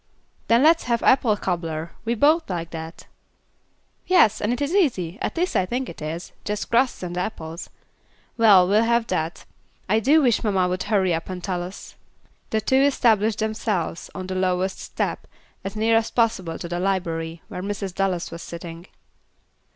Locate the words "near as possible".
15.75-16.57